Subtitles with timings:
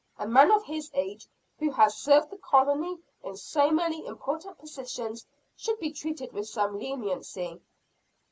[0.17, 1.27] "A man of his age,
[1.59, 6.79] who has served the colony in so many important positions, should be treated with some
[6.79, 7.61] leniency."